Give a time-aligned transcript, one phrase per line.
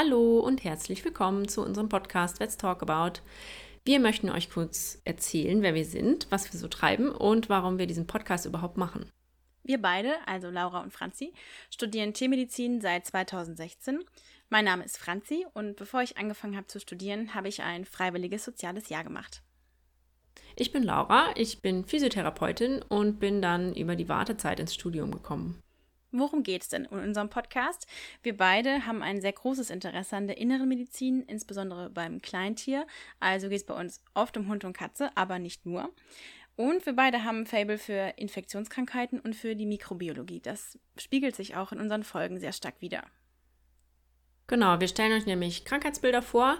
[0.00, 3.20] Hallo und herzlich willkommen zu unserem Podcast Let's Talk About.
[3.84, 7.88] Wir möchten euch kurz erzählen, wer wir sind, was wir so treiben und warum wir
[7.88, 9.10] diesen Podcast überhaupt machen.
[9.64, 11.32] Wir beide, also Laura und Franzi,
[11.68, 14.04] studieren Tiermedizin seit 2016.
[14.50, 18.44] Mein Name ist Franzi und bevor ich angefangen habe zu studieren, habe ich ein freiwilliges
[18.44, 19.42] soziales Jahr gemacht.
[20.54, 25.60] Ich bin Laura, ich bin Physiotherapeutin und bin dann über die Wartezeit ins Studium gekommen.
[26.10, 27.86] Worum geht es denn in unserem Podcast?
[28.22, 32.86] Wir beide haben ein sehr großes Interesse an der inneren Medizin, insbesondere beim Kleintier.
[33.20, 35.90] Also geht es bei uns oft um Hund und Katze, aber nicht nur.
[36.56, 40.40] Und wir beide haben ein Fable für Infektionskrankheiten und für die Mikrobiologie.
[40.40, 43.04] Das spiegelt sich auch in unseren Folgen sehr stark wider.
[44.48, 46.56] Genau, wir stellen euch nämlich Krankheitsbilder vor.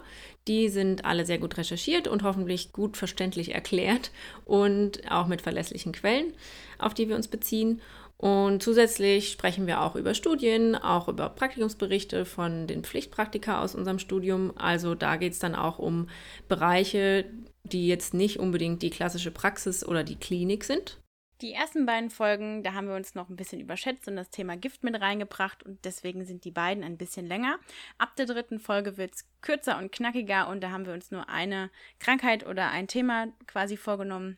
[0.47, 4.13] Die sind alle sehr gut recherchiert und hoffentlich gut verständlich erklärt
[4.45, 6.35] und auch mit verlässlichen Quellen,
[6.79, 7.81] auf die wir uns beziehen.
[8.19, 14.01] Und zusätzlich sprechen wir auch über Studien, auch über Praktikumsberichte von den Pflichtpraktika aus unserem
[14.01, 14.53] Studium.
[14.57, 16.09] Also da geht es dann auch um
[16.49, 17.27] Bereiche,
[17.63, 20.99] die jetzt nicht unbedingt die klassische Praxis oder die Klinik sind.
[21.41, 24.57] Die ersten beiden Folgen, da haben wir uns noch ein bisschen überschätzt und das Thema
[24.57, 27.61] Gift mit reingebracht und deswegen sind die beiden ein bisschen länger.
[27.99, 31.29] Ab der dritten Folge wird es kürzer und knackiger und da haben wir uns nur
[31.29, 31.71] eine
[32.01, 34.37] Krankheit oder ein Thema quasi vorgenommen.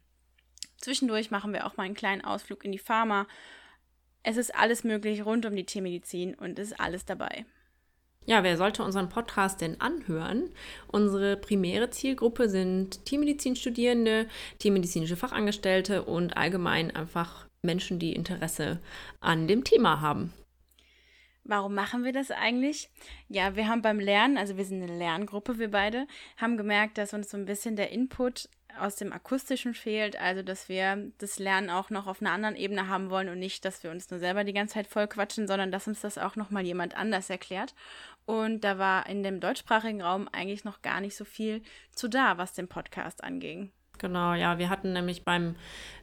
[0.76, 3.26] Zwischendurch machen wir auch mal einen kleinen Ausflug in die Pharma
[4.22, 7.44] es ist alles möglich rund um die Tiermedizin und ist alles dabei.
[8.26, 10.50] Ja, wer sollte unseren Podcast denn anhören?
[10.86, 18.80] Unsere primäre Zielgruppe sind Tiermedizinstudierende, tiermedizinische Fachangestellte und allgemein einfach Menschen, die Interesse
[19.20, 20.32] an dem Thema haben.
[21.44, 22.91] Warum machen wir das eigentlich?
[23.28, 27.14] Ja, wir haben beim Lernen, also wir sind eine Lerngruppe, wir beide, haben gemerkt, dass
[27.14, 28.48] uns so ein bisschen der Input
[28.78, 32.88] aus dem Akustischen fehlt, also dass wir das Lernen auch noch auf einer anderen Ebene
[32.88, 35.72] haben wollen und nicht, dass wir uns nur selber die ganze Zeit voll quatschen, sondern
[35.72, 37.74] dass uns das auch nochmal jemand anders erklärt.
[38.26, 42.38] Und da war in dem deutschsprachigen Raum eigentlich noch gar nicht so viel zu da,
[42.38, 43.72] was den Podcast anging.
[44.00, 45.56] Genau, ja, wir hatten nämlich beim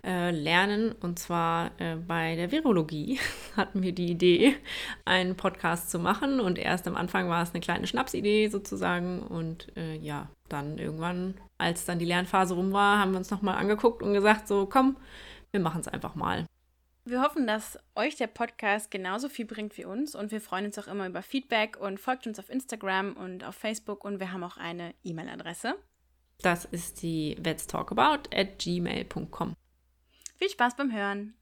[0.04, 3.20] äh, Lernen, und zwar äh, bei der Virologie,
[3.58, 4.56] hatten wir die Idee,
[5.04, 6.40] einen Podcast zu machen.
[6.40, 9.24] Und erst am Anfang war es eine kleine Schnapsidee sozusagen.
[9.24, 13.56] Und äh, ja, dann irgendwann, als dann die Lernphase rum war, haben wir uns nochmal
[13.56, 14.98] angeguckt und gesagt, so komm,
[15.52, 16.46] wir machen es einfach mal.
[17.06, 20.78] Wir hoffen, dass euch der Podcast genauso viel bringt wie uns und wir freuen uns
[20.78, 24.44] auch immer über Feedback und folgt uns auf Instagram und auf Facebook und wir haben
[24.44, 25.76] auch eine E-Mail-Adresse.
[26.42, 29.56] Das ist die let's talk about at gmail.com.
[30.36, 31.34] Viel Spaß beim Hören.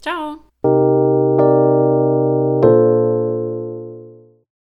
[0.00, 0.49] Ciao.